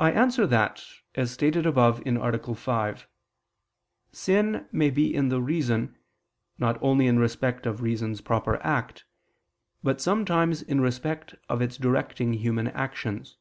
I 0.00 0.10
answer 0.10 0.48
that, 0.48 0.84
As 1.14 1.30
stated 1.30 1.64
(A. 1.64 2.38
5), 2.56 3.06
sin 4.10 4.68
may 4.72 4.90
be 4.90 5.14
in 5.14 5.28
the 5.28 5.40
reason, 5.40 5.96
not 6.58 6.82
only 6.82 7.06
in 7.06 7.20
respect 7.20 7.66
of 7.66 7.82
reason's 7.82 8.20
proper 8.20 8.56
act, 8.66 9.04
but 9.84 10.00
sometimes 10.00 10.60
in 10.60 10.80
respect 10.80 11.36
of 11.48 11.62
its 11.62 11.76
directing 11.76 12.32
human 12.32 12.66
actions. 12.66 13.36